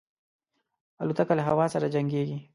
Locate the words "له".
1.37-1.43